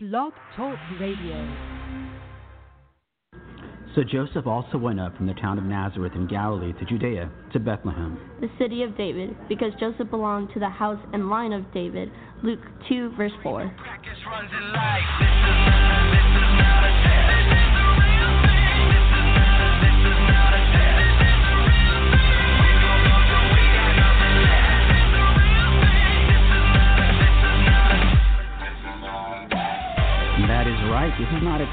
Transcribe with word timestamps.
Blog 0.00 0.32
Talk 0.56 0.78
Radio. 1.00 1.56
So 3.96 4.04
Joseph 4.04 4.46
also 4.46 4.78
went 4.78 5.00
up 5.00 5.16
from 5.16 5.26
the 5.26 5.34
town 5.34 5.58
of 5.58 5.64
Nazareth 5.64 6.12
in 6.14 6.28
Galilee 6.28 6.72
to 6.78 6.84
Judea, 6.84 7.28
to 7.52 7.58
Bethlehem, 7.58 8.16
the 8.40 8.46
city 8.60 8.84
of 8.84 8.96
David, 8.96 9.36
because 9.48 9.72
Joseph 9.80 10.08
belonged 10.08 10.50
to 10.54 10.60
the 10.60 10.68
house 10.68 11.04
and 11.12 11.28
line 11.28 11.52
of 11.52 11.64
David. 11.74 12.12
Luke 12.44 12.60
2, 12.88 13.10
verse 13.16 13.32
4. 13.42 13.74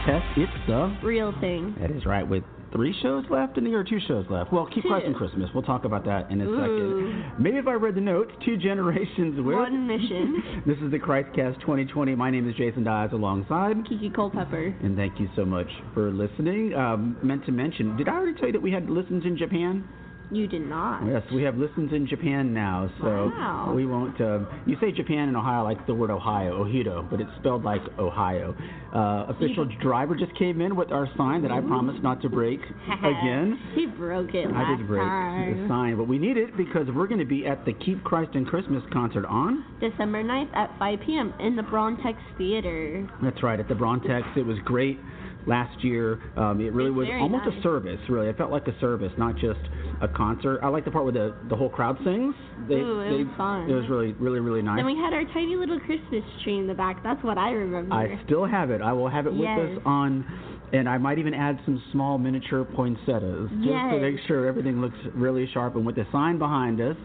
Test. 0.06 0.26
It's 0.38 0.52
the 0.68 0.98
Real 1.04 1.34
thing. 1.42 1.76
That 1.80 1.92
is 1.92 2.06
right. 2.06 2.28
With 2.28 2.44
three 2.72 2.96
shows 3.02 3.24
left 3.30 3.58
in 3.58 3.64
the 3.64 3.70
year, 3.70 3.80
or 3.80 3.84
two 3.84 4.00
shows 4.08 4.26
left. 4.30 4.52
Well, 4.52 4.68
keep 4.68 4.84
Two. 4.84 4.90
Christ 4.90 5.06
and 5.06 5.16
Christmas. 5.16 5.50
We'll 5.54 5.64
talk 5.64 5.86
about 5.86 6.04
that 6.06 6.30
in 6.30 6.42
a 6.42 6.46
Ooh. 6.46 6.60
second. 6.60 7.44
Maybe 7.44 7.58
if 7.58 7.68
I 7.68 7.74
read 7.74 7.96
the 7.96 8.02
note, 8.02 8.32
two 8.44 8.58
generations 8.58 9.38
with. 9.38 9.56
One 9.56 9.88
mission. 9.88 10.44
This 10.66 10.78
is 10.80 10.90
the 10.92 10.98
Christcast 10.98 11.60
2020. 11.62 12.16
My 12.16 12.32
name 12.32 12.50
is 12.50 12.56
Jason 12.56 12.84
Dyes 12.84 13.10
alongside. 13.14 13.76
Kiki 13.88 14.10
Culpepper. 14.10 14.76
And 14.82 14.98
thank 14.98 15.20
you 15.20 15.30
so 15.36 15.46
much 15.46 15.68
for 15.94 16.12
listening. 16.12 16.74
Um, 16.74 17.18
meant 17.22 17.46
to 17.46 17.52
mention, 17.52 17.96
did 17.98 18.08
I 18.08 18.14
already 18.14 18.38
tell 18.38 18.48
you 18.48 18.54
that 18.54 18.62
we 18.62 18.72
had 18.72 18.90
listens 18.90 19.26
in 19.26 19.38
Japan? 19.38 19.88
You 20.32 20.48
did 20.48 20.68
not. 20.68 21.06
Yes, 21.06 21.22
we 21.34 21.44
have 21.44 21.58
listens 21.58 21.94
in 21.94 22.08
Japan 22.08 22.54
now, 22.54 22.90
so 23.00 23.32
Wow. 23.36 23.74
we 23.76 23.86
won't. 23.86 24.20
Uh, 24.20 24.40
you 24.66 24.76
say 24.82 24.92
Japan 24.92 25.28
and 25.28 25.38
Ohio 25.38 25.64
like 25.64 25.86
the 25.86 25.94
word 25.94 26.10
Ohio, 26.10 26.54
Ohio, 26.64 27.06
but 27.10 27.22
it's 27.22 27.30
spelled 27.40 27.64
like 27.64 27.82
Ohio. 28.00 28.56
Uh, 28.94 29.26
official 29.30 29.66
driver 29.82 30.16
just 30.16 30.34
came 30.36 30.62
in 30.62 30.76
with 30.76 30.92
our 30.92 31.08
sign 31.18 31.42
that 31.44 31.52
I 31.52 31.62
promised 31.62 32.02
not 32.02 32.22
to 32.24 32.30
break 32.30 32.60
again. 33.04 33.60
he 33.76 33.86
broke 33.86 34.34
it 34.34 34.50
last 34.52 34.66
I 34.68 34.76
did 34.78 34.88
break 34.88 35.02
the 35.04 35.06
time. 35.08 35.68
sign, 35.68 35.98
but 35.98 36.08
we 36.08 36.18
need 36.18 36.38
it 36.38 36.56
because 36.58 36.88
we're 36.94 37.08
going 37.08 37.20
to 37.20 37.26
be 37.26 37.46
at 37.46 37.64
the 37.66 37.74
Keep 37.74 38.04
Christ 38.04 38.36
in 38.36 38.46
Christmas 38.46 38.84
concert 38.92 39.26
on. 39.26 39.64
December 39.80 40.24
9th 40.24 40.56
at 40.56 40.72
5 40.80 41.00
p.m. 41.06 41.34
in 41.40 41.56
the 41.56 41.62
Brontex 41.64 42.16
Theater. 42.38 43.08
That's 43.22 43.44
right, 43.44 43.60
at 43.60 43.68
the 43.68 43.76
Brontex. 43.76 44.36
It 44.38 44.46
was 44.46 44.58
great 44.66 45.00
last 45.48 45.84
year. 45.84 46.20
Um, 46.38 46.60
it 46.62 46.74
really 46.74 46.92
was 46.92 47.08
very 47.08 47.22
almost 47.22 47.46
a 47.48 47.62
service, 47.62 48.00
really. 48.10 48.28
It 48.28 48.38
felt 48.38 48.52
like 48.52 48.68
a 48.68 48.80
service, 48.80 49.12
not 49.18 49.36
just 49.36 49.60
a 50.02 50.08
concert. 50.08 50.60
I 50.64 50.68
like 50.68 50.86
the 50.86 50.92
part 50.92 51.06
where 51.06 51.14
the, 51.14 51.36
the 51.50 51.56
whole 51.56 51.70
crowd 51.70 51.98
sings. 52.04 52.36
They, 52.68 52.76
Ooh, 52.76 53.00
it 53.02 53.10
they- 53.10 53.24
was 53.24 53.34
fun. 53.38 53.70
It 53.70 53.74
was 53.74 53.86
really, 53.90 54.14
really, 54.14 54.40
really 54.40 54.62
nice. 54.62 54.78
Then 54.78 54.86
we 54.86 54.96
had 54.96 55.14
our 55.14 55.24
tiny 55.34 55.56
little 55.56 55.80
Christmas 55.80 56.24
tree 56.44 56.58
in 56.58 56.68
the 56.68 56.74
back. 56.74 57.04
That's 57.04 57.24
what 57.24 57.38
I 57.38 57.52
remember. 57.52 57.94
I 57.94 58.20
still 58.26 58.46
have 58.46 58.72
it. 58.72 58.82
I 58.82 58.94
will 58.94 59.10
have 59.10 59.28
it 59.28 59.34
with 59.34 59.48
us 59.48 59.82
on, 59.86 60.55
and 60.76 60.90
I 60.90 60.98
might 60.98 61.20
even 61.20 61.34
add 61.34 61.60
some 61.66 61.82
small 61.92 62.18
miniature 62.18 62.66
poinsettias 62.66 63.50
just 63.50 63.68
to 63.92 64.00
make 64.02 64.16
sure 64.28 64.48
everything 64.48 64.82
looks 64.82 64.98
really 65.14 65.48
sharp. 65.54 65.76
And 65.76 65.86
with 65.86 65.96
the 65.96 66.06
sign 66.12 66.38
behind 66.38 66.82
us, 66.82 66.96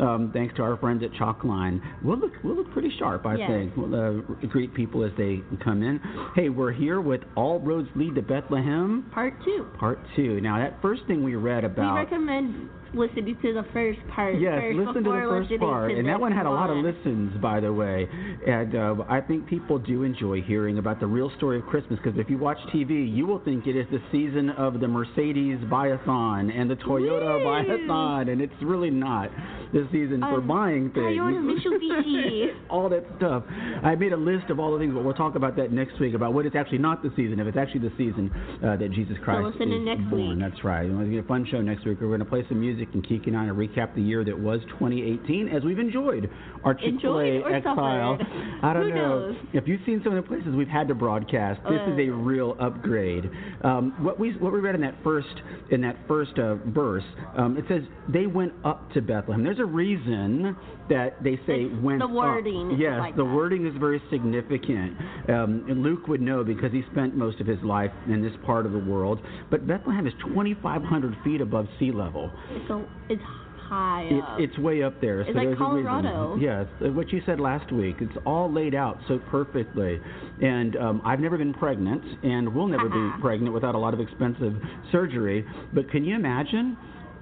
um, 0.00 0.30
thanks 0.32 0.54
to 0.56 0.62
our 0.62 0.76
friends 0.76 1.02
at 1.02 1.12
Chalkline, 1.12 1.80
we'll 2.02 2.18
look 2.18 2.32
we'll 2.42 2.56
look 2.56 2.70
pretty 2.72 2.90
sharp. 2.98 3.26
I 3.26 3.36
Yes. 3.36 3.48
think. 3.50 3.76
We'll 3.76 3.94
uh, 3.94 4.12
greet 4.48 4.74
people 4.74 5.04
as 5.04 5.12
they 5.16 5.40
come 5.62 5.82
in. 5.82 6.00
Hey, 6.34 6.48
we're 6.48 6.72
here 6.72 7.00
with 7.00 7.20
All 7.36 7.60
Roads 7.60 7.88
Lead 7.94 8.14
to 8.16 8.22
Bethlehem, 8.22 9.06
Part 9.12 9.34
2. 9.44 9.66
Part 9.78 9.98
Two. 10.16 10.40
Now 10.40 10.58
that 10.58 10.80
first 10.82 11.02
thing 11.06 11.22
we 11.22 11.34
read 11.36 11.64
about. 11.64 11.94
We 11.94 12.00
recommend 12.00 12.68
listening 12.94 13.36
to 13.42 13.52
the 13.54 13.64
first 13.72 13.98
part 14.14 14.40
Yes, 14.40 14.60
first 14.60 14.78
listen 14.78 15.04
to 15.04 15.10
the 15.10 15.46
first 15.48 15.60
part, 15.60 15.92
and 15.92 16.06
that 16.08 16.20
one 16.20 16.32
had 16.32 16.46
a 16.46 16.50
lot 16.50 16.70
of 16.70 16.78
listens, 16.78 17.36
by 17.40 17.60
the 17.60 17.72
way. 17.72 18.08
And 18.46 18.74
uh, 18.74 18.94
I 19.08 19.20
think 19.20 19.46
people 19.46 19.78
do 19.78 20.02
enjoy 20.02 20.42
hearing 20.42 20.78
about 20.78 21.00
the 21.00 21.06
real 21.06 21.30
story 21.36 21.58
of 21.58 21.66
Christmas 21.66 21.98
because 22.02 22.18
if 22.18 22.28
you 22.30 22.38
watch 22.38 22.58
TV, 22.74 23.12
you 23.14 23.26
will 23.26 23.40
think 23.40 23.66
it 23.66 23.76
is 23.76 23.86
the 23.90 24.00
season 24.12 24.50
of 24.50 24.80
the 24.80 24.88
Mercedes 24.88 25.58
Buy-a-thon 25.70 26.50
and 26.50 26.70
the 26.70 26.76
Toyota 26.76 27.38
Woo! 27.38 27.44
Buy-a-thon, 27.44 28.28
and 28.28 28.40
it's 28.40 28.52
really 28.62 28.90
not 28.90 29.30
the 29.72 29.86
season 29.92 30.20
for 30.20 30.38
Um, 30.40 30.48
buying 30.48 30.90
things. 30.90 31.20
All 32.70 32.88
that 32.88 33.04
stuff. 33.18 33.44
I 33.82 33.94
made 33.94 34.12
a 34.12 34.16
list 34.16 34.50
of 34.50 34.58
all 34.58 34.72
the 34.72 34.78
things, 34.78 34.94
but 34.94 35.04
we'll 35.04 35.14
talk 35.14 35.34
about 35.36 35.56
that 35.56 35.72
next 35.72 35.98
week 36.00 36.14
about 36.14 36.34
what 36.34 36.46
it's 36.46 36.56
actually 36.56 36.78
not 36.78 37.02
the 37.02 37.10
season, 37.16 37.38
if 37.40 37.46
it's 37.46 37.56
actually 37.56 37.80
the 37.88 37.92
season 37.96 38.30
uh, 38.64 38.76
that 38.76 38.90
Jesus 38.92 39.16
Christ 39.22 39.46
listen 39.54 39.70
is 39.72 39.76
in 39.76 39.84
next 39.84 40.10
born. 40.10 40.38
week. 40.40 40.50
That's 40.50 40.64
right. 40.64 40.84
It's 40.84 40.92
going 40.92 41.04
to 41.04 41.10
be 41.10 41.18
a 41.18 41.22
fun 41.22 41.46
show 41.50 41.60
next 41.60 41.84
week. 41.86 41.98
We're 42.00 42.08
going 42.08 42.20
to 42.20 42.24
play 42.24 42.44
some 42.48 42.60
music 42.60 42.79
and 42.94 43.06
Kiki 43.06 43.30
and 43.30 43.36
I 43.36 43.50
will 43.50 43.54
recap 43.66 43.94
the 43.94 44.02
year 44.02 44.24
that 44.24 44.38
was 44.38 44.60
2018 44.70 45.48
as 45.48 45.62
we've 45.62 45.78
enjoyed 45.78 46.30
our 46.64 46.74
Chick-fil-A 46.74 47.42
Exile. 47.44 48.18
I 48.62 48.72
don't 48.72 48.82
Who 48.84 48.88
know. 48.94 49.18
knows? 49.28 49.36
If 49.52 49.66
you've 49.68 49.80
seen 49.86 50.00
some 50.04 50.14
of 50.16 50.22
the 50.22 50.28
places 50.28 50.54
we've 50.54 50.68
had 50.68 50.88
to 50.88 50.94
broadcast, 50.94 51.60
this 51.64 51.80
is 51.92 51.98
a 51.98 52.10
Uh. 52.10 52.16
real 52.16 52.56
upgrade. 52.60 53.30
Um, 53.62 53.92
what 54.04 54.18
we 54.18 54.32
what 54.32 54.52
we 54.52 54.60
read 54.60 54.74
in 54.74 54.80
that 54.82 54.94
first 55.02 55.28
in 55.70 55.80
that 55.82 55.96
first 56.08 56.38
uh, 56.38 56.56
verse, 56.66 57.04
um, 57.36 57.56
it 57.56 57.64
says 57.68 57.82
they 58.08 58.26
went 58.26 58.52
up 58.64 58.90
to 58.92 59.00
Bethlehem. 59.02 59.42
There's 59.42 59.58
a 59.58 59.64
reason 59.64 60.56
that 60.88 61.22
they 61.22 61.36
say 61.46 61.62
It's 61.70 61.82
went 61.82 62.00
the 62.00 62.08
wording 62.08 62.72
is 62.72 62.78
Yes, 62.80 62.98
like 62.98 63.16
the 63.16 63.22
that. 63.24 63.32
wording 63.32 63.66
is 63.66 63.74
very 63.78 64.02
significant. 64.10 64.96
Um, 65.28 65.64
and 65.68 65.82
Luke 65.82 66.08
would 66.08 66.20
know 66.20 66.42
because 66.44 66.72
he 66.72 66.82
spent 66.90 67.16
most 67.16 67.40
of 67.40 67.46
his 67.46 67.60
life 67.62 67.92
in 68.08 68.20
this 68.20 68.32
part 68.44 68.66
of 68.66 68.72
the 68.72 68.78
world. 68.78 69.20
But 69.50 69.66
Bethlehem 69.66 70.06
is 70.06 70.12
2,500 70.26 71.16
feet 71.24 71.40
above 71.40 71.68
sea 71.78 71.92
level. 71.92 72.30
It's, 72.70 73.10
a, 73.10 73.12
it's 73.12 73.22
high 73.70 74.08
It, 74.10 74.50
it's 74.50 74.58
way 74.58 74.82
up 74.82 75.00
there. 75.00 75.20
It's 75.20 75.30
so 75.30 75.34
like 75.34 75.48
there's 75.48 75.60
a 75.60 75.64
reason. 75.64 75.86
Colorado. 75.86 76.36
Yes, 76.40 76.66
uh, 76.84 76.92
what 76.92 77.10
you 77.10 77.22
said 77.24 77.40
last 77.40 77.72
week. 77.72 77.96
It's 78.00 78.16
all 78.26 78.52
laid 78.52 78.74
out 78.74 78.98
so 79.08 79.18
perfectly. 79.30 80.00
And 80.42 80.76
um, 80.76 81.02
I've 81.04 81.20
never 81.20 81.38
been 81.38 81.54
pregnant, 81.54 82.02
and 82.24 82.52
will 82.54 82.66
never 82.66 82.88
be 82.88 83.10
pregnant 83.20 83.54
without 83.54 83.74
a 83.74 83.78
lot 83.78 83.94
of 83.94 84.00
expensive 84.00 84.54
surgery. 84.90 85.46
But 85.72 85.90
can 85.90 86.04
you 86.04 86.16
imagine 86.16 86.76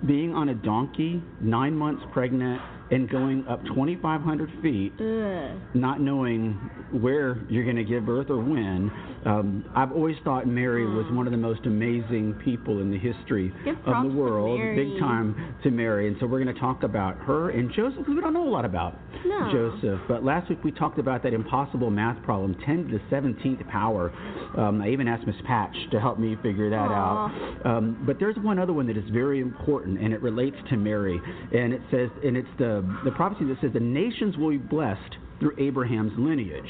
being 0.07 0.35
on 0.35 0.49
a 0.49 0.55
donkey, 0.55 1.23
nine 1.41 1.75
months 1.75 2.03
pregnant, 2.13 2.61
and 2.91 3.09
going 3.09 3.47
up 3.49 3.65
2,500 3.67 4.51
feet? 4.63 4.93
Ugh. 5.01 5.61
not 5.75 6.01
knowing 6.01 6.53
where 6.93 7.39
you're 7.49 7.65
going 7.65 7.77
to 7.77 7.85
give 7.85 8.07
birth 8.07 8.31
or 8.31 8.39
when. 8.39 8.91
Um, 9.27 9.65
I've 9.77 9.93
always 9.93 10.17
thought 10.25 10.47
Mary 10.47 10.87
was 10.87 11.05
one 11.13 11.27
of 11.27 11.33
the 11.33 11.39
most 11.39 11.67
amazing 11.67 12.35
people 12.45 12.81
in 12.81 12.91
the 12.91 12.99
history 12.99 13.53
Give 13.65 13.77
of 13.87 14.05
the 14.05 14.17
world. 14.17 14.61
Big 14.77 14.99
time 14.99 15.55
to 15.63 15.71
Mary. 15.71 16.09
And 16.09 16.17
so 16.21 16.27
we're 16.27 16.43
going 16.43 16.55
to 16.55 16.61
talk 16.61 16.83
about 16.83 17.17
her 17.19 17.51
and 17.51 17.71
Joseph, 17.75 18.07
who 18.07 18.15
we 18.15 18.21
don't 18.21 18.33
know 18.33 18.49
a 18.49 18.51
lot 18.51 18.65
about. 18.65 18.97
No. 19.27 19.51
Joseph. 19.53 20.01
But 20.09 20.25
last 20.25 20.49
week 20.49 20.63
we 20.65 20.71
talked 20.71 20.99
about 20.99 21.23
that 21.25 21.35
impossible 21.35 21.91
math 21.91 22.23
problem, 22.23 22.57
10 22.65 22.89
to 22.89 22.99
the 22.99 23.15
17th 23.15 23.69
power. 23.69 24.13
Um, 24.57 24.81
I 24.81 24.91
even 24.91 25.09
asked 25.09 25.27
Miss 25.27 25.37
Patch 25.47 25.77
to 25.91 26.01
help 26.01 26.19
me 26.19 26.37
figure 26.43 26.71
that 26.71 26.77
out. 26.77 27.31
Um, 27.65 28.03
but 28.07 28.19
there's 28.19 28.37
one 28.37 28.59
other 28.59 28.73
one 28.73 28.87
that 28.87 28.97
is 28.97 29.09
very 29.11 29.41
important, 29.41 29.99
and 30.01 30.13
it 30.15 30.23
relates 30.23 30.57
to 30.71 30.77
Mary. 30.77 31.21
And 31.53 31.73
it 31.73 31.83
says, 31.91 32.09
and 32.25 32.37
it's 32.37 32.49
the, 32.59 32.78
the 33.05 33.11
prophecy 33.13 33.45
that 33.47 33.59
says, 33.61 33.71
the 33.73 33.81
nations 33.81 34.37
will 34.37 34.51
be 34.51 34.59
blessed 34.59 35.17
through 35.41 35.53
Abraham's 35.59 36.13
lineage. 36.19 36.69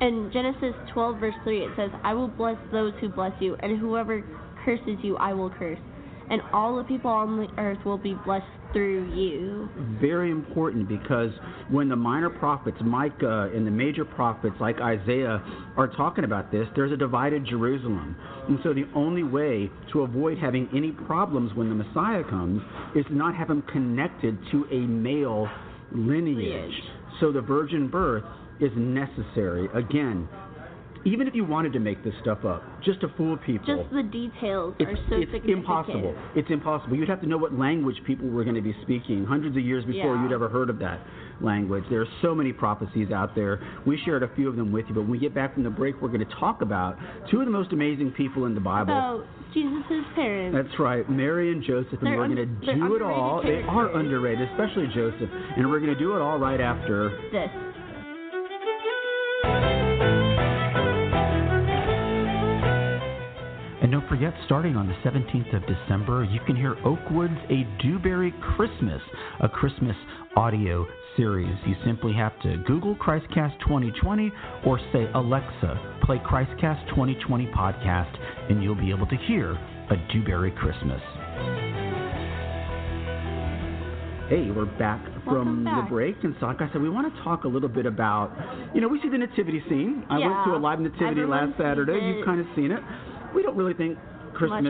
In 0.00 0.30
Genesis 0.32 0.74
12, 0.92 1.20
verse 1.20 1.34
3, 1.44 1.64
it 1.64 1.70
says, 1.76 1.90
I 2.04 2.12
will 2.12 2.28
bless 2.28 2.56
those 2.70 2.92
who 3.00 3.08
bless 3.08 3.32
you, 3.40 3.56
and 3.60 3.78
whoever 3.78 4.22
curses 4.64 4.98
you, 5.02 5.16
I 5.16 5.32
will 5.32 5.50
curse. 5.50 5.78
And 6.30 6.42
all 6.52 6.76
the 6.76 6.84
people 6.84 7.10
on 7.10 7.36
the 7.36 7.48
earth 7.60 7.78
will 7.84 7.98
be 7.98 8.14
blessed 8.24 8.46
through 8.72 9.14
you. 9.14 9.68
Very 10.00 10.30
important 10.30 10.88
because 10.88 11.30
when 11.70 11.88
the 11.88 11.96
minor 11.96 12.30
prophets, 12.30 12.76
Micah, 12.80 13.50
and 13.54 13.66
the 13.66 13.70
major 13.70 14.04
prophets 14.04 14.56
like 14.60 14.80
Isaiah 14.80 15.42
are 15.76 15.88
talking 15.96 16.24
about 16.24 16.50
this, 16.50 16.66
there's 16.74 16.92
a 16.92 16.96
divided 16.96 17.46
Jerusalem. 17.46 18.16
And 18.48 18.58
so 18.62 18.74
the 18.74 18.86
only 18.94 19.22
way 19.22 19.70
to 19.92 20.02
avoid 20.02 20.38
having 20.38 20.68
any 20.74 20.92
problems 20.92 21.52
when 21.54 21.68
the 21.68 21.74
Messiah 21.74 22.24
comes 22.24 22.62
is 22.94 23.04
to 23.06 23.14
not 23.14 23.34
have 23.34 23.48
him 23.48 23.62
connected 23.72 24.36
to 24.52 24.66
a 24.70 24.80
male 24.80 25.48
lineage. 25.92 26.36
Lineage. 26.36 26.82
So 27.20 27.32
the 27.32 27.40
virgin 27.40 27.88
birth 27.88 28.24
is 28.60 28.70
necessary. 28.76 29.68
Again, 29.74 30.28
even 31.06 31.28
if 31.28 31.34
you 31.34 31.44
wanted 31.44 31.72
to 31.72 31.78
make 31.78 32.02
this 32.02 32.12
stuff 32.20 32.44
up, 32.44 32.62
just 32.82 33.00
to 33.00 33.08
fool 33.16 33.36
people. 33.38 33.64
Just 33.64 33.94
the 33.94 34.02
details 34.02 34.74
It's, 34.80 34.90
are 34.90 34.96
so 35.08 35.16
it's 35.16 35.44
impossible. 35.46 36.14
It's 36.34 36.50
impossible. 36.50 36.96
You'd 36.96 37.08
have 37.08 37.20
to 37.20 37.28
know 37.28 37.38
what 37.38 37.54
language 37.56 37.96
people 38.04 38.28
were 38.28 38.42
going 38.42 38.56
to 38.56 38.60
be 38.60 38.74
speaking 38.82 39.24
hundreds 39.24 39.56
of 39.56 39.62
years 39.62 39.84
before 39.84 40.16
Yeah. 40.16 40.22
you'd 40.22 40.32
ever 40.32 40.48
heard 40.48 40.68
of 40.68 40.80
that 40.80 41.00
language. 41.40 41.84
There 41.90 42.00
are 42.00 42.08
so 42.22 42.34
many 42.34 42.52
prophecies 42.52 43.12
out 43.12 43.34
there. 43.36 43.60
We 43.86 44.00
shared 44.04 44.22
a 44.24 44.28
few 44.34 44.48
of 44.48 44.56
them 44.56 44.72
with 44.72 44.86
you, 44.88 44.94
but 44.94 45.02
when 45.02 45.10
we 45.10 45.18
get 45.18 45.34
back 45.34 45.54
from 45.54 45.62
the 45.62 45.70
break, 45.70 46.00
we're 46.02 46.08
going 46.08 46.26
to 46.26 46.34
talk 46.40 46.60
about 46.60 46.98
two 47.30 47.38
of 47.40 47.46
the 47.46 47.52
most 47.52 47.72
amazing 47.72 48.10
people 48.12 48.46
in 48.46 48.54
the 48.54 48.60
Bible. 48.60 48.92
About 48.92 49.26
Jesus' 49.54 50.04
parents. 50.16 50.56
That's 50.56 50.78
right, 50.80 51.08
Mary 51.08 51.52
and 51.52 51.62
Joseph, 51.62 51.92
and 51.92 52.02
They're 52.02 52.16
we're 52.16 52.24
un- 52.24 52.34
going 52.34 52.60
to 52.60 52.74
do 52.74 52.96
it 52.96 53.02
all. 53.02 53.42
They 53.42 53.62
are 53.62 53.96
underrated, 53.96 54.48
especially 54.50 54.88
Joseph, 54.94 55.30
and 55.56 55.68
we're 55.70 55.80
going 55.80 55.94
to 55.94 55.98
do 55.98 56.16
it 56.16 56.20
all 56.20 56.38
right 56.38 56.60
after 56.60 57.10
this. 57.30 57.50
Don't 64.08 64.18
forget, 64.18 64.34
starting 64.44 64.76
on 64.76 64.86
the 64.86 64.94
17th 65.08 65.56
of 65.56 65.62
December, 65.66 66.24
you 66.24 66.38
can 66.46 66.54
hear 66.54 66.76
Oakwood's 66.84 67.38
A 67.50 67.66
Dewberry 67.82 68.32
Christmas, 68.54 69.00
a 69.40 69.48
Christmas 69.48 69.96
audio 70.36 70.86
series. 71.16 71.56
You 71.66 71.74
simply 71.84 72.12
have 72.12 72.38
to 72.42 72.58
Google 72.66 72.94
Christcast 72.96 73.58
2020 73.60 74.32
or 74.64 74.78
say, 74.92 75.08
Alexa, 75.14 75.98
play 76.04 76.18
Christcast 76.18 76.88
2020 76.90 77.46
podcast, 77.46 78.16
and 78.48 78.62
you'll 78.62 78.76
be 78.76 78.90
able 78.90 79.06
to 79.06 79.16
hear 79.26 79.52
a 79.52 79.96
Dewberry 80.12 80.52
Christmas. 80.52 81.00
Hey, 84.28 84.50
we're 84.50 84.66
back 84.78 85.04
from 85.24 85.64
back. 85.64 85.84
the 85.84 85.90
break, 85.90 86.16
and 86.22 86.34
so 86.38 86.46
like 86.46 86.60
I 86.60 86.70
said, 86.72 86.82
we 86.82 86.90
want 86.90 87.12
to 87.12 87.22
talk 87.22 87.44
a 87.44 87.48
little 87.48 87.68
bit 87.68 87.86
about, 87.86 88.32
you 88.74 88.80
know, 88.80 88.88
we 88.88 89.00
see 89.00 89.08
the 89.08 89.18
nativity 89.18 89.62
scene. 89.68 90.04
I 90.10 90.18
went 90.18 90.44
to 90.46 90.54
a 90.54 90.58
live 90.58 90.80
nativity 90.80 91.22
last 91.22 91.56
Saturday. 91.58 91.98
You've 92.00 92.24
kind 92.24 92.40
of 92.40 92.46
seen 92.54 92.70
it. 92.70 92.82
We 93.36 93.42
don't 93.42 93.54
really 93.56 93.74
think 93.74 93.98
Christmas 94.32 94.64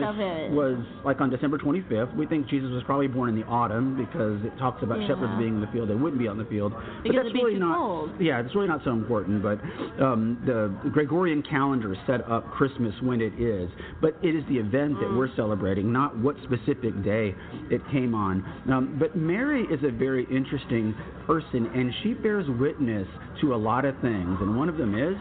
was 0.51 0.77
like 1.03 1.19
on 1.19 1.29
December 1.29 1.57
25th. 1.57 2.15
We 2.15 2.25
think 2.25 2.47
Jesus 2.47 2.69
was 2.71 2.83
probably 2.85 3.07
born 3.07 3.27
in 3.29 3.35
the 3.35 3.45
autumn 3.47 3.97
because 3.97 4.39
it 4.45 4.57
talks 4.57 4.81
about 4.83 5.01
Yeah. 5.01 5.07
shepherds 5.07 5.33
being 5.37 5.55
in 5.55 5.61
the 5.61 5.67
field. 5.67 5.89
They 5.89 5.95
wouldn't 5.95 6.19
be 6.19 6.27
in 6.27 6.37
the 6.37 6.45
field. 6.45 6.73
but 6.73 7.03
Because 7.03 7.15
that's 7.15 7.25
it'd 7.27 7.33
be 7.33 7.43
really 7.43 7.59
not. 7.59 7.75
cold. 7.77 8.11
Yeah, 8.19 8.39
it's 8.39 8.53
really 8.55 8.67
not 8.67 8.83
so 8.85 8.91
important. 8.91 9.41
But 9.43 9.59
um, 10.01 10.37
the 10.45 10.71
Gregorian 10.91 11.41
calendar 11.43 11.95
set 12.05 12.29
up 12.29 12.49
Christmas 12.51 12.93
when 13.01 13.19
it 13.21 13.33
is. 13.39 13.69
But 14.01 14.15
it 14.21 14.35
is 14.35 14.43
the 14.47 14.57
event 14.57 14.99
that 14.99 15.09
Mm. 15.09 15.17
we're 15.17 15.33
celebrating, 15.35 15.91
not 15.91 16.17
what 16.17 16.35
specific 16.43 17.01
day 17.03 17.33
it 17.69 17.81
came 17.89 18.15
on. 18.15 18.43
Um, 18.71 18.95
but 18.99 19.15
Mary 19.17 19.63
is 19.65 19.83
a 19.83 19.91
very 19.91 20.25
interesting 20.31 20.93
person, 21.25 21.67
and 21.73 21.93
she 22.03 22.13
bears 22.13 22.47
witness 22.49 23.07
to 23.41 23.53
a 23.53 23.57
lot 23.57 23.83
of 23.85 23.95
things. 23.97 24.39
And 24.41 24.57
one 24.57 24.69
of 24.69 24.77
them 24.77 24.93
is 24.95 25.17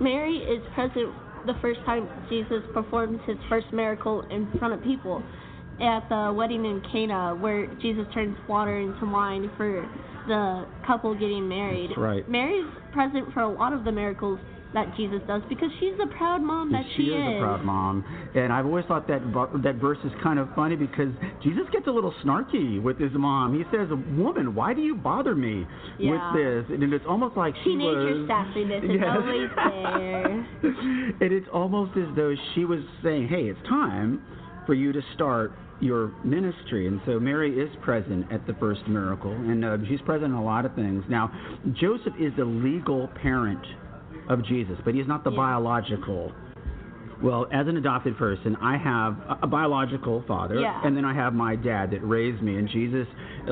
Mary 0.00 0.38
is 0.38 0.62
present 0.74 1.10
the 1.46 1.54
first 1.60 1.80
time 1.84 2.08
Jesus 2.28 2.62
performs 2.74 3.20
his 3.26 3.36
first 3.48 3.66
miracle 3.72 4.22
in 4.30 4.48
front 4.58 4.74
of 4.74 4.82
people 4.82 5.22
at 5.80 6.08
the 6.08 6.32
wedding 6.34 6.64
in 6.64 6.82
Cana, 6.92 7.34
where 7.34 7.66
Jesus 7.80 8.04
turns 8.14 8.36
water 8.48 8.78
into 8.78 9.06
wine 9.06 9.50
for 9.56 9.88
the 10.28 10.66
couple 10.86 11.14
getting 11.14 11.48
married. 11.48 11.90
That's 11.90 11.98
right. 11.98 12.28
Mary's 12.28 12.70
present 12.92 13.32
for 13.32 13.40
a 13.40 13.52
lot 13.52 13.72
of 13.72 13.84
the 13.84 13.92
miracles 13.92 14.38
that 14.74 14.96
Jesus 14.96 15.20
does 15.26 15.42
because 15.48 15.68
she's 15.80 15.96
the 15.98 16.06
proud 16.16 16.42
mom 16.42 16.72
that 16.72 16.84
she 16.96 17.02
she 17.04 17.08
is 17.10 17.36
a 17.36 17.38
proud 17.38 17.64
mom, 17.64 18.04
and 18.34 18.52
I've 18.52 18.66
always 18.66 18.84
thought 18.86 19.06
that 19.08 19.20
that 19.62 19.74
verse 19.76 19.98
is 20.04 20.12
kind 20.22 20.38
of 20.38 20.48
funny 20.54 20.76
because 20.76 21.12
Jesus 21.42 21.64
gets 21.72 21.86
a 21.86 21.90
little 21.90 22.14
snarky 22.24 22.80
with 22.82 22.98
his 22.98 23.12
mom. 23.12 23.54
He 23.54 23.64
says, 23.74 23.88
"Woman, 24.16 24.54
why 24.54 24.72
do 24.74 24.80
you 24.80 24.94
bother 24.94 25.34
me 25.34 25.66
Yeah. 25.98 26.10
with 26.10 26.66
this?" 26.68 26.74
And 26.74 26.92
it's 26.92 27.04
almost 27.06 27.36
like 27.36 27.54
she 27.56 27.70
Teenager 27.76 28.20
was 28.20 28.28
sassiness 28.28 28.82
is 28.84 29.00
Yes. 29.00 29.16
always 29.16 29.50
there. 29.56 30.46
and 31.20 31.32
it's 31.32 31.48
almost 31.52 31.96
as 31.96 32.08
though 32.16 32.34
she 32.54 32.64
was 32.64 32.80
saying, 33.02 33.28
"Hey, 33.28 33.48
it's 33.48 33.62
time 33.68 34.20
for 34.66 34.74
you 34.74 34.92
to 34.92 35.02
start." 35.14 35.52
Your 35.80 36.12
ministry, 36.22 36.86
and 36.86 37.00
so 37.04 37.18
Mary 37.18 37.58
is 37.58 37.68
present 37.82 38.30
at 38.30 38.46
the 38.46 38.54
first 38.54 38.86
miracle, 38.86 39.32
and 39.32 39.64
uh, 39.64 39.78
she's 39.88 40.00
present 40.02 40.26
in 40.26 40.38
a 40.38 40.44
lot 40.44 40.64
of 40.64 40.72
things. 40.76 41.02
Now, 41.08 41.28
Joseph 41.72 42.14
is 42.20 42.32
the 42.36 42.44
legal 42.44 43.08
parent 43.20 43.58
of 44.28 44.44
Jesus, 44.44 44.76
but 44.84 44.94
he's 44.94 45.06
not 45.06 45.24
the 45.24 45.30
Yeah. 45.30 45.36
biological. 45.36 46.32
Well, 47.22 47.46
as 47.52 47.68
an 47.68 47.76
adopted 47.76 48.16
person, 48.16 48.56
I 48.60 48.76
have 48.76 49.16
a- 49.42 49.46
biological 49.46 50.22
father, 50.26 50.56
Yeah. 50.58 50.80
and 50.82 50.96
then 50.96 51.04
I 51.04 51.12
have 51.14 51.34
my 51.34 51.54
dad 51.54 51.92
that 51.92 52.00
raised 52.00 52.42
me. 52.42 52.56
And 52.56 52.68
Jesus 52.68 53.06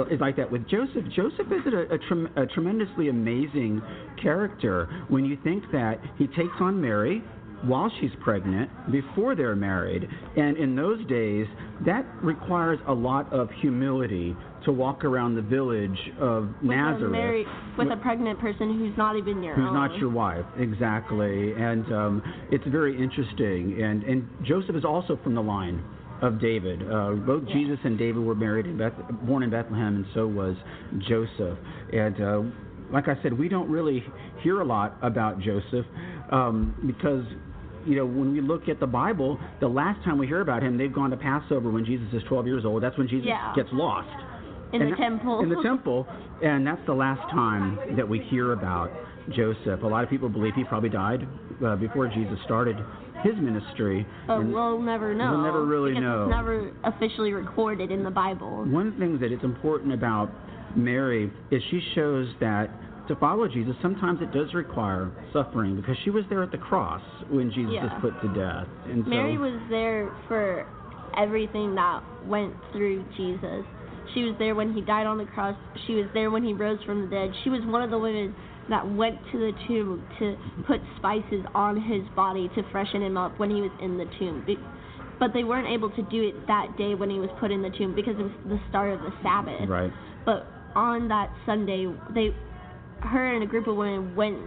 is 0.09 0.21
like 0.21 0.35
that 0.37 0.51
with 0.51 0.67
Joseph. 0.67 1.09
Joseph 1.09 1.53
is 1.53 1.73
a, 1.73 1.95
a, 1.95 1.99
trem- 1.99 2.29
a 2.35 2.47
tremendously 2.47 3.09
amazing 3.11 3.81
character 4.17 4.89
when 5.09 5.25
you 5.25 5.37
think 5.45 5.71
that 5.71 6.01
he 6.19 6.27
takes 6.27 6.61
on 6.61 6.81
Mary 6.81 7.23
while 7.63 7.91
she's 8.01 8.11
pregnant, 8.21 8.71
before 8.91 9.35
they're 9.35 9.55
married. 9.57 10.09
And 10.37 10.57
in 10.57 10.75
those 10.75 11.05
days, 11.07 11.47
that 11.85 12.07
requires 12.23 12.79
a 12.89 12.93
lot 12.95 13.31
of 13.33 13.49
humility 13.61 14.35
to 14.65 14.73
walk 14.73 15.05
around 15.05 15.35
the 15.37 15.43
village 15.43 15.99
of 16.19 16.49
With 16.63 16.71
Nazareth 16.77 17.03
a 17.11 17.13
married, 17.13 17.47
with 17.79 17.89
a 17.91 17.97
pregnant 17.97 18.39
person 18.41 18.79
who's 18.79 18.97
not 18.97 19.17
even 19.17 19.43
your 19.43 19.55
who's 19.55 19.69
own. 19.69 19.75
not 19.75 19.97
your 19.99 20.11
wife 20.11 20.45
exactly 20.59 21.53
and 21.55 21.91
um, 21.93 22.23
it's 22.51 22.67
very 22.67 22.93
interesting 23.03 23.83
and 23.83 24.03
and 24.03 24.29
joseph 24.45 24.77
is 24.77 24.85
also 24.85 25.19
from 25.25 25.35
the 25.35 25.41
line 25.41 25.83
of 26.21 26.39
david 26.43 26.83
uh, 26.93 27.13
both 27.13 27.43
Yeah. 27.49 27.55
jesus 27.55 27.79
and 27.85 27.97
david 27.99 28.23
were 28.23 28.35
married 28.35 28.67
in 28.67 28.77
Beth- 28.77 28.93
born 29.23 29.43
in 29.43 29.49
bethlehem 29.49 29.97
and 29.97 30.05
so 30.13 30.27
was 30.27 30.57
joseph 31.09 31.57
and 31.95 32.21
uh, 32.21 32.43
like 32.93 33.09
i 33.09 33.17
said 33.23 33.33
we 33.33 33.49
don't 33.49 33.71
really 33.71 34.05
hear 34.43 34.61
a 34.61 34.65
lot 34.65 34.99
about 35.01 35.41
joseph 35.41 35.87
um, 36.31 36.75
because 36.87 37.25
you 37.87 37.97
know, 37.97 38.05
when 38.07 38.33
we 38.33 38.41
look 38.41 38.69
at 38.69 38.81
the 38.81 38.87
Bible, 38.87 39.39
the 39.61 39.69
last 39.69 40.03
time 40.05 40.19
we 40.19 40.27
hear 40.27 40.41
about 40.41 40.63
him, 40.63 40.77
they've 40.77 40.93
gone 40.93 41.11
to 41.11 41.17
Passover 41.17 41.71
when 41.71 41.85
Jesus 41.85 42.07
is 42.13 42.23
12 42.29 42.47
years 42.47 42.65
old. 42.65 42.83
That's 42.83 42.97
when 42.99 43.09
Jesus 43.09 43.27
Yeah. 43.27 43.53
gets 43.55 43.69
lost 43.73 44.09
in 44.73 44.83
and 44.83 44.93
the 44.93 44.97
that- 44.97 45.03
temple. 45.03 45.41
In 45.41 45.49
the 45.49 45.63
temple, 45.63 46.07
and 46.43 46.67
that's 46.67 46.85
the 46.87 46.95
last 46.95 47.29
time 47.31 47.79
that 47.97 48.09
we 48.09 48.19
hear 48.21 48.53
about 48.53 48.91
Joseph. 49.31 49.83
A 49.83 49.87
lot 49.87 50.03
of 50.05 50.11
people 50.11 50.29
believe 50.29 50.55
he 50.55 50.65
probably 50.65 50.89
died 50.89 51.27
uh, 51.65 51.77
before 51.77 52.09
Jesus 52.09 52.39
started 52.45 52.77
his 53.23 53.37
ministry. 53.37 54.07
But 54.27 54.39
And 54.41 54.53
we'll 54.53 54.81
never 54.81 55.15
know. 55.15 55.33
We'll 55.33 55.43
never 55.43 55.65
really 55.65 55.99
know. 55.99 56.25
It's 56.25 56.31
never 56.31 56.71
officially 56.85 57.33
recorded 57.33 57.91
in 57.91 58.03
the 58.03 58.11
Bible. 58.11 58.65
one 58.65 58.87
of 58.89 58.95
the 58.95 58.99
things 58.99 59.21
that 59.21 59.31
is 59.31 59.43
important 59.45 59.93
about 59.93 60.31
Mary 60.75 61.31
is 61.51 61.63
she 61.71 61.81
shows 61.95 62.29
that 62.41 62.71
to 63.11 63.17
follow 63.17 63.49
Jesus, 63.49 63.75
sometimes 63.83 64.21
it 64.23 64.33
does 64.33 64.55
require 64.55 65.11
suffering 65.33 65.75
because 65.75 65.97
she 66.05 66.11
was 66.11 66.25
there 66.31 66.45
at 66.45 66.53
the 66.53 66.59
cross 66.59 67.03
when 67.29 67.51
Jesus 67.51 67.75
Yeah. 67.75 67.85
was 67.85 67.93
put 68.01 68.21
to 68.23 68.29
death. 68.29 68.69
And 68.87 69.05
so, 69.05 69.11
Mary 69.11 69.37
was 69.37 69.61
there 69.69 70.09
for 70.29 70.65
everything 71.17 71.75
that 71.75 72.03
went 72.25 72.55
through 72.73 73.03
Jesus. 73.17 73.67
She 74.15 74.23
was 74.23 74.37
there 74.39 74.55
when 74.55 74.73
he 74.73 74.81
died 74.81 75.07
on 75.07 75.19
the 75.19 75.27
cross. 75.27 75.57
She 75.87 75.97
was 75.97 76.07
there 76.15 76.31
when 76.31 76.45
he 76.45 76.53
rose 76.53 76.81
from 76.85 77.03
the 77.03 77.09
dead. 77.09 77.35
She 77.43 77.51
was 77.51 77.65
one 77.67 77.83
of 77.83 77.91
the 77.91 77.99
women 77.99 78.35
that 78.69 78.89
went 78.89 79.19
to 79.33 79.39
the 79.39 79.53
tomb 79.67 80.07
to 80.21 80.37
put 80.69 80.81
spices 80.97 81.45
on 81.53 81.81
his 81.81 82.07
body 82.15 82.49
to 82.55 82.63
freshen 82.71 83.03
him 83.03 83.17
up 83.17 83.37
when 83.41 83.51
he 83.51 83.61
was 83.61 83.73
in 83.81 83.99
the 83.99 84.07
tomb. 84.19 84.47
But 85.19 85.33
they 85.33 85.43
weren't 85.43 85.69
able 85.69 85.91
to 85.91 86.03
do 86.03 86.23
it 86.29 86.47
that 86.47 86.77
day 86.79 86.95
when 86.95 87.11
he 87.11 87.19
was 87.19 87.31
put 87.41 87.51
in 87.51 87.61
the 87.61 87.71
tomb 87.71 87.93
because 87.95 88.15
it 88.19 88.23
was 88.23 88.33
the 88.47 88.61
start 88.69 88.93
of 88.93 89.01
the 89.01 89.13
Sabbath. 89.23 89.69
Right. 89.69 89.93
But 90.25 90.47
on 90.77 91.09
that 91.09 91.31
Sunday, 91.45 91.93
they, 92.15 92.31
her 93.03 93.35
and 93.35 93.43
a 93.43 93.47
group 93.47 93.67
of 93.67 93.77
women 93.77 94.15
went 94.15 94.39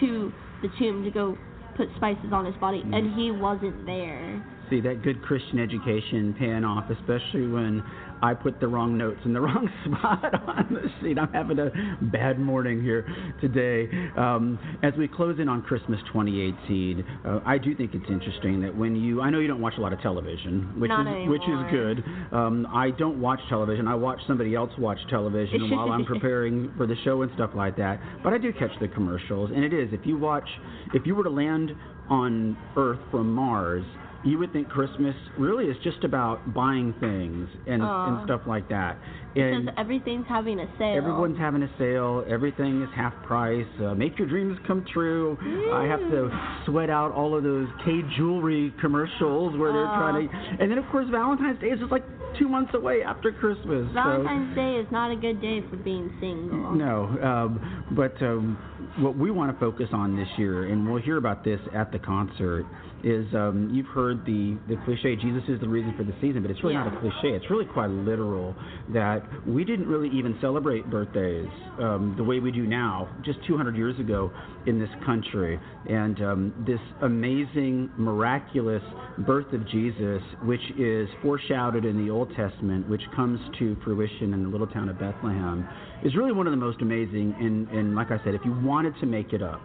to 0.00 0.32
the 0.62 0.68
tomb 0.78 1.04
to 1.04 1.10
go 1.10 1.36
put 1.76 1.88
spices 1.96 2.32
on 2.32 2.44
his 2.44 2.56
body, 2.56 2.80
and 2.82 2.92
mm. 2.92 3.14
he 3.14 3.30
wasn't 3.30 3.86
there. 3.86 4.44
see 4.68 4.80
that 4.80 5.02
good 5.02 5.22
Christian 5.22 5.60
education 5.60 6.34
paying 6.38 6.64
off, 6.64 6.90
especially 6.90 7.46
when 7.46 7.82
I 8.22 8.34
put 8.34 8.60
the 8.60 8.68
wrong 8.68 8.96
notes 8.96 9.20
in 9.24 9.32
the 9.32 9.40
wrong 9.48 9.68
spot 9.84 10.34
on 10.48 10.68
the 10.70 10.88
sheet. 11.00 11.18
I'm 11.18 11.32
having 11.32 11.58
a 11.58 11.70
bad 12.12 12.38
morning 12.38 12.82
here 12.82 13.06
today. 13.40 13.88
Um, 14.16 14.58
as 14.82 14.92
we 14.98 15.08
close 15.08 15.38
in 15.38 15.48
on 15.48 15.62
Christmas 15.62 16.00
2018, 16.08 17.04
uh, 17.24 17.40
I 17.46 17.58
do 17.58 17.74
think 17.74 17.94
it's 17.94 18.08
interesting 18.08 18.60
that 18.62 18.76
when 18.76 18.96
you, 18.96 19.20
I 19.20 19.30
know 19.30 19.38
you 19.38 19.48
don't 19.48 19.60
watch 19.60 19.74
a 19.78 19.80
lot 19.80 19.92
of 19.92 20.00
television, 20.00 20.80
which 20.80 20.88
Not 20.88 21.06
is 21.22 21.28
which 21.28 21.42
is 21.42 21.70
good. 21.70 22.04
Um, 22.32 22.66
I 22.72 22.90
don't 22.90 23.20
watch 23.20 23.40
television. 23.48 23.86
I 23.86 23.94
watch 23.94 24.20
somebody 24.26 24.54
else 24.54 24.70
watch 24.78 24.98
television 25.10 25.70
while 25.76 25.90
I'm 25.90 26.04
preparing 26.04 26.72
for 26.76 26.86
the 26.86 26.96
show 27.04 27.22
and 27.22 27.30
stuff 27.34 27.50
like 27.54 27.76
that. 27.76 28.00
But 28.22 28.32
I 28.32 28.38
do 28.38 28.52
catch 28.52 28.72
the 28.80 28.88
commercials, 28.88 29.50
and 29.54 29.64
it 29.64 29.72
is 29.72 29.88
if 29.92 30.00
you 30.04 30.18
watch, 30.18 30.48
if 30.94 31.06
you 31.06 31.14
were 31.14 31.24
to 31.24 31.30
land 31.30 31.72
on 32.10 32.56
Earth 32.76 33.00
from 33.10 33.32
Mars 33.32 33.84
you 34.24 34.38
would 34.38 34.52
think 34.52 34.68
Christmas 34.68 35.14
really 35.38 35.66
is 35.66 35.76
just 35.84 36.02
about 36.02 36.52
buying 36.52 36.94
things 37.00 37.48
and, 37.66 37.82
Aw. 37.82 38.06
and 38.06 38.26
stuff 38.26 38.40
like 38.46 38.68
that. 38.68 38.98
Because 39.34 39.68
everything's 39.76 40.26
having 40.28 40.58
a 40.58 40.66
sale. 40.78 40.96
everyone's 40.96 41.38
having 41.38 41.62
a 41.62 41.70
sale. 41.78 42.24
Everything 42.28 42.82
is 42.82 42.88
half 42.96 43.14
price. 43.22 43.66
Uh, 43.80 43.94
make 43.94 44.18
your 44.18 44.26
dreams 44.26 44.58
come 44.66 44.84
true. 44.92 45.38
I 45.72 45.84
have 45.84 46.00
to 46.00 46.62
sweat 46.66 46.90
out 46.90 47.12
all 47.12 47.36
of 47.36 47.44
those 47.44 47.68
Kay 47.84 48.00
jewelry 48.16 48.74
commercials 48.80 49.56
where 49.56 49.72
they're 49.72 49.84
trying 49.84 50.28
to. 50.28 50.34
And 50.62 50.70
then 50.70 50.78
of 50.78 50.86
course 50.90 51.06
Valentine's 51.10 51.60
Day 51.60 51.68
is 51.68 51.78
just 51.78 51.92
like 51.92 52.04
two 52.38 52.48
months 52.48 52.72
away 52.74 53.02
after 53.06 53.30
Christmas. 53.30 53.86
so- 53.88 53.94
Valentine's 53.94 54.54
Day 54.56 54.74
is 54.76 54.86
not 54.90 55.12
a 55.12 55.16
good 55.16 55.40
day 55.40 55.62
for 55.70 55.76
being 55.76 56.10
single. 56.20 56.74
no, 56.74 57.04
um, 57.22 57.84
but 57.92 58.20
um, 58.22 58.58
what 58.98 59.16
we 59.16 59.30
want 59.30 59.52
to 59.52 59.58
focus 59.60 59.88
on 59.92 60.16
this 60.16 60.28
year, 60.36 60.64
and 60.72 60.90
we'll 60.90 61.00
hear 61.00 61.16
about 61.16 61.44
this 61.44 61.60
at 61.74 61.92
the 61.92 61.98
concert, 61.98 62.66
is 63.04 63.26
um, 63.34 63.70
you've 63.72 63.86
heard 63.86 64.07
the, 64.14 64.58
the 64.68 64.76
cliche, 64.84 65.16
Jesus 65.16 65.42
is 65.48 65.60
the 65.60 65.68
reason 65.68 65.94
for 65.96 66.04
the 66.04 66.14
season, 66.20 66.42
but 66.42 66.50
it's 66.50 66.62
really 66.62 66.74
not 66.74 66.92
a 66.92 67.00
cliche. 67.00 67.34
It's 67.34 67.50
really 67.50 67.64
quite 67.64 67.90
literal 67.90 68.54
that 68.92 69.22
we 69.46 69.64
didn't 69.64 69.86
really 69.86 70.08
even 70.16 70.36
celebrate 70.40 70.88
birthdays 70.90 71.48
um, 71.80 72.14
the 72.16 72.24
way 72.24 72.40
we 72.40 72.50
do 72.50 72.66
now, 72.66 73.08
just 73.24 73.38
200 73.46 73.76
years 73.76 73.98
ago 73.98 74.30
in 74.66 74.78
this 74.78 74.88
country. 75.04 75.58
And 75.88 76.20
um, 76.22 76.64
this 76.66 76.80
amazing, 77.02 77.90
miraculous 77.96 78.82
birth 79.18 79.52
of 79.52 79.66
Jesus, 79.68 80.22
which 80.44 80.60
is 80.78 81.08
foreshadowed 81.22 81.84
in 81.84 82.04
the 82.04 82.10
Old 82.10 82.34
Testament, 82.36 82.88
which 82.88 83.02
comes 83.14 83.40
to 83.58 83.76
fruition 83.84 84.34
in 84.34 84.42
the 84.42 84.48
little 84.48 84.66
town 84.66 84.88
of 84.88 84.98
Bethlehem, 84.98 85.68
is 86.04 86.14
really 86.14 86.32
one 86.32 86.46
of 86.46 86.52
the 86.52 86.56
most 86.56 86.80
amazing. 86.80 87.34
And, 87.38 87.68
and 87.68 87.94
like 87.94 88.10
I 88.10 88.22
said, 88.24 88.34
if 88.34 88.42
you 88.44 88.58
wanted 88.62 88.94
to 89.00 89.06
make 89.06 89.32
it 89.32 89.42
up, 89.42 89.62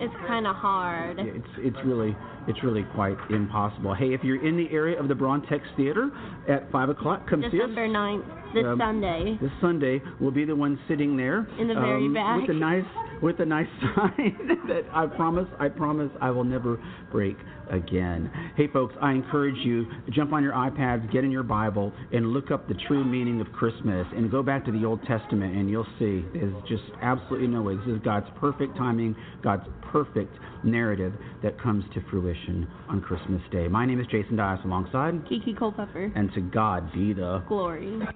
it's 0.00 0.14
kind 0.26 0.46
of 0.46 0.56
hard. 0.56 1.18
Yeah, 1.18 1.24
it's 1.26 1.46
it's 1.58 1.76
really 1.84 2.16
it's 2.48 2.62
really 2.62 2.84
quite 2.94 3.16
impossible. 3.30 3.94
Hey, 3.94 4.12
if 4.14 4.22
you're 4.22 4.44
in 4.46 4.56
the 4.56 4.68
area 4.70 4.98
of 5.00 5.08
the 5.08 5.14
Brontex 5.14 5.60
Theater 5.76 6.10
at 6.48 6.70
five 6.70 6.88
o'clock, 6.88 7.28
come 7.28 7.40
see 7.42 7.46
us. 7.60 7.68
December 7.68 7.88
9th, 7.88 8.54
this 8.54 8.64
Um, 8.66 8.78
Sunday. 8.78 9.38
This 9.40 9.50
Sunday, 9.60 10.02
we'll 10.20 10.30
be 10.30 10.44
the 10.44 10.56
one 10.56 10.78
sitting 10.88 11.16
there 11.16 11.46
In 11.58 11.68
the 11.68 11.74
very 11.74 12.06
um, 12.06 12.14
back. 12.14 12.40
with 12.40 12.50
a 12.50 12.54
nice 12.58 12.84
with 13.22 13.40
a 13.40 13.46
nice 13.46 13.68
sign 13.80 14.36
that 14.68 14.84
I 14.92 15.06
promise 15.06 15.48
I 15.58 15.68
promise 15.68 16.10
I 16.20 16.30
will 16.30 16.44
never 16.44 16.78
break 17.10 17.36
again. 17.70 18.30
Hey 18.56 18.68
folks, 18.68 18.94
I 19.00 19.12
encourage 19.12 19.56
you 19.64 19.86
jump 20.10 20.32
on 20.34 20.42
your 20.42 20.52
iPads, 20.52 21.10
get 21.12 21.24
in 21.24 21.30
your 21.30 21.42
Bible, 21.42 21.92
and 22.12 22.32
look 22.32 22.50
up 22.50 22.68
the 22.68 22.74
true 22.86 23.04
meaning 23.04 23.40
of 23.40 23.50
Christmas, 23.52 24.06
and 24.14 24.30
go 24.30 24.42
back 24.42 24.64
to 24.66 24.72
the 24.72 24.84
Old 24.84 25.00
Testament, 25.06 25.56
and 25.56 25.70
you'll 25.70 25.86
see 25.98 26.24
there's 26.34 26.54
just 26.68 26.82
absolutely 27.00 27.48
no 27.48 27.62
way. 27.62 27.76
This 27.76 27.96
is 27.96 28.00
God's 28.04 28.26
perfect 28.38 28.76
timing, 28.76 29.16
God's 29.42 29.64
perfect 29.90 30.34
narrative 30.64 31.12
that 31.42 31.60
comes 31.60 31.84
to 31.94 32.02
fruition 32.10 32.66
on 32.88 33.00
Christmas 33.00 33.42
Day. 33.50 33.68
My 33.68 33.86
name 33.86 34.00
is 34.00 34.06
Jason 34.06 34.36
Dias, 34.36 34.60
alongside, 34.64 35.26
Kiki 35.28 35.54
Culpepper. 35.54 36.12
and 36.14 36.32
to 36.34 36.40
God 36.40 36.92
be 36.92 37.12
the 37.12 37.42
Glory. 37.48 37.86
No 37.86 38.10